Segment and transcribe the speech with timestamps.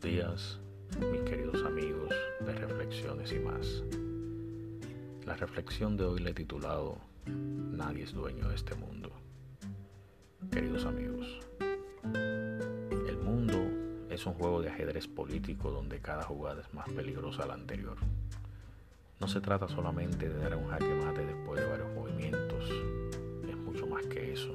[0.00, 0.58] días,
[1.12, 2.08] mis queridos amigos
[2.40, 3.82] de Reflexiones y más.
[5.26, 9.10] La reflexión de hoy le he titulado Nadie es dueño de este mundo.
[10.50, 11.26] Queridos amigos,
[12.04, 13.58] el mundo
[14.08, 17.98] es un juego de ajedrez político donde cada jugada es más peligrosa a la anterior.
[19.20, 22.64] No se trata solamente de dar un jaque mate después de varios movimientos,
[23.46, 24.54] es mucho más que eso.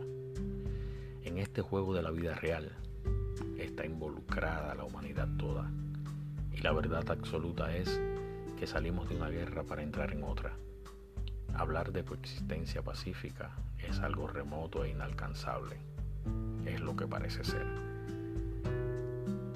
[1.23, 2.72] En este juego de la vida real,
[3.60, 5.70] está involucrada la humanidad toda.
[6.54, 8.00] Y la verdad absoluta es
[8.58, 10.54] que salimos de una guerra para entrar en otra.
[11.54, 15.78] Hablar de coexistencia pacífica es algo remoto e inalcanzable.
[16.66, 17.66] Es lo que parece ser.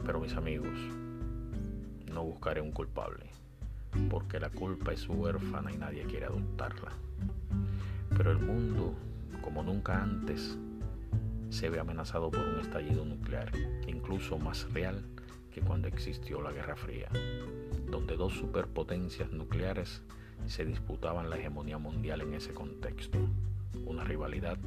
[0.05, 0.77] Pero mis amigos,
[2.11, 3.29] no buscaré un culpable,
[4.09, 6.91] porque la culpa es huérfana y nadie quiere adoptarla.
[8.15, 8.93] Pero el mundo,
[9.41, 10.57] como nunca antes,
[11.51, 13.51] se ve amenazado por un estallido nuclear,
[13.85, 15.03] incluso más real
[15.51, 17.09] que cuando existió la Guerra Fría,
[17.89, 20.01] donde dos superpotencias nucleares
[20.47, 23.19] se disputaban la hegemonía mundial en ese contexto,
[23.85, 24.57] una rivalidad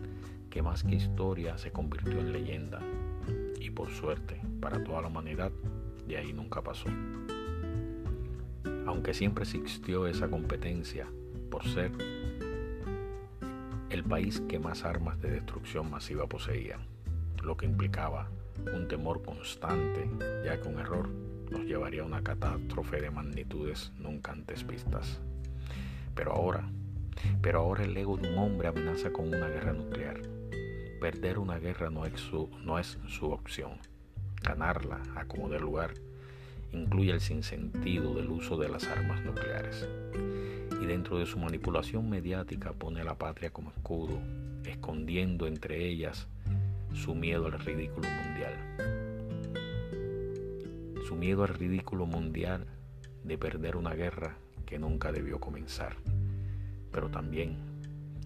[0.50, 2.80] que más que historia se convirtió en leyenda
[3.58, 5.50] y por suerte para toda la humanidad
[6.06, 6.86] de ahí nunca pasó.
[8.86, 11.08] Aunque siempre existió esa competencia
[11.50, 11.90] por ser
[13.94, 16.80] el país que más armas de destrucción masiva poseía,
[17.44, 18.28] lo que implicaba
[18.74, 20.10] un temor constante,
[20.44, 21.08] ya que un error
[21.50, 25.20] nos llevaría a una catástrofe de magnitudes nunca antes vistas.
[26.16, 26.68] Pero ahora,
[27.40, 30.22] pero ahora el ego de un hombre amenaza con una guerra nuclear.
[31.00, 33.78] Perder una guerra no es su, no es su opción.
[34.42, 35.94] Ganarla, a como de lugar,
[36.74, 39.88] incluye el sinsentido del uso de las armas nucleares
[40.82, 44.20] y dentro de su manipulación mediática pone a la patria como escudo,
[44.64, 46.28] escondiendo entre ellas
[46.92, 48.52] su miedo al ridículo mundial.
[51.06, 52.66] Su miedo al ridículo mundial
[53.22, 54.36] de perder una guerra
[54.66, 55.96] que nunca debió comenzar.
[56.90, 57.56] Pero también,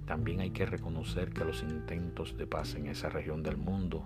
[0.06, 4.04] también hay que reconocer que los intentos de paz en esa región del mundo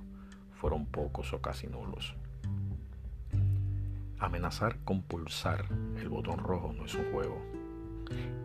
[0.60, 2.14] fueron pocos o casi nulos.
[4.22, 5.66] Amenazar con pulsar
[5.98, 7.42] el botón rojo no es un juego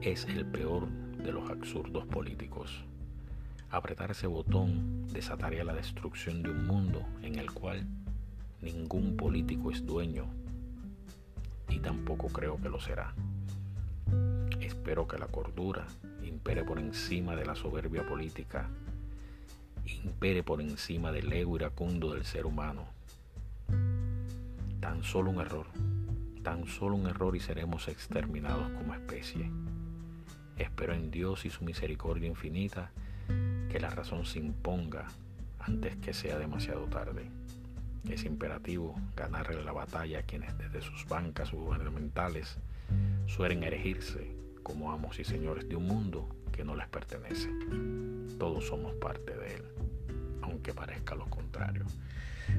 [0.02, 2.84] es el peor de los absurdos políticos.
[3.70, 7.86] Apretar ese botón desataría la destrucción de un mundo en el cual
[8.60, 10.26] ningún político es dueño
[11.70, 13.14] y tampoco creo que lo será.
[14.60, 15.86] Espero que la cordura
[16.24, 18.68] impere por encima de la soberbia política,
[19.86, 22.97] impere por encima del ego iracundo del ser humano.
[24.80, 25.68] Tan solo un error
[26.48, 29.52] tan solo un error y seremos exterminados como especie.
[30.58, 32.90] Espero en Dios y su misericordia infinita
[33.70, 35.10] que la razón se imponga
[35.60, 37.30] antes que sea demasiado tarde.
[38.10, 42.58] Es imperativo ganarle la batalla a quienes desde sus bancas gubernamentales
[43.26, 44.34] suelen erigirse
[44.64, 47.50] como amos y señores de un mundo que no les pertenece.
[48.40, 49.64] Todos somos parte de él,
[50.42, 51.84] aunque parezca lo contrario.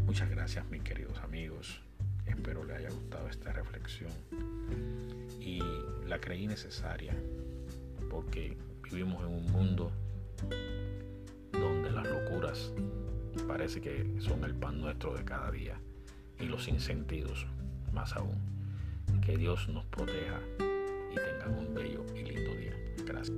[0.05, 1.88] Muchas gracias mis queridos amigos.
[2.28, 4.11] Espero le haya gustado esta reflexión
[5.41, 5.61] y
[6.06, 7.15] la creí necesaria
[8.11, 8.56] porque
[8.91, 9.91] vivimos en un mundo
[11.53, 12.72] donde las locuras
[13.47, 15.81] parece que son el pan nuestro de cada día
[16.39, 17.47] y los insentidos
[17.93, 18.37] más aún.
[19.25, 22.75] Que Dios nos proteja y tengan un bello y lindo día.
[23.05, 23.37] Gracias.